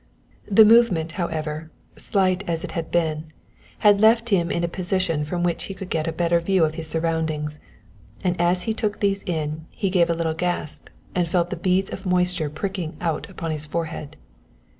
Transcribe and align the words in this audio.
The 0.49 0.65
movement, 0.65 1.11
however, 1.11 1.69
slight 1.95 2.43
as 2.49 2.63
it 2.63 2.71
had 2.71 2.89
been, 2.89 3.25
had 3.85 4.01
left 4.01 4.29
him 4.29 4.49
in 4.49 4.63
a 4.63 4.67
position 4.67 5.23
from 5.23 5.43
which 5.43 5.65
he 5.65 5.75
could 5.75 5.91
get 5.91 6.07
a 6.07 6.11
better 6.11 6.39
view 6.39 6.65
of 6.65 6.73
his 6.73 6.87
surroundings, 6.87 7.59
and 8.23 8.35
as 8.41 8.63
he 8.63 8.73
took 8.73 8.99
these 8.99 9.21
in 9.27 9.67
he 9.69 9.91
gave 9.91 10.09
a 10.09 10.15
little 10.15 10.33
gasp 10.33 10.87
and 11.13 11.27
felt 11.27 11.51
the 11.51 11.55
beads 11.55 11.91
of 11.91 12.07
moisture 12.07 12.49
pricking 12.49 12.97
out 12.99 13.29
upon 13.29 13.51
his 13.51 13.67
forehead. 13.67 14.17